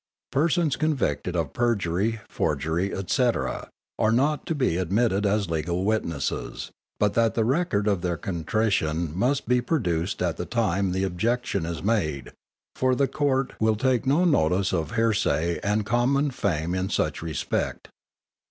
__Persons 0.35 0.79
convicted 0.79 1.35
of 1.35 1.53
perjury, 1.53 2.21
forgery, 2.27 2.91
etc., 2.91 3.69
are 3.99 4.11
not 4.11 4.47
to 4.47 4.55
be 4.55 4.77
admitted 4.77 5.27
as 5.27 5.47
legal 5.47 5.85
witnesses, 5.85 6.71
but 6.99 7.13
that 7.13 7.35
the 7.35 7.45
record 7.45 7.87
of 7.87 8.01
their 8.01 8.17
contrition 8.17 9.15
must 9.15 9.47
be 9.47 9.61
produced 9.61 10.23
at 10.23 10.37
the 10.37 10.45
time 10.47 10.91
the 10.91 11.03
objection 11.03 11.67
is 11.67 11.83
made, 11.83 12.31
for 12.75 12.95
the 12.95 13.07
Court 13.07 13.53
mil 13.61 13.75
take 13.75 14.07
no 14.07 14.25
notice 14.25 14.73
of 14.73 14.95
hearsay 14.95 15.59
and 15.59 15.85
common 15.85 16.31
fame 16.31 16.73
in 16.73 16.89
such 16.89 17.21
respect. 17.21 17.89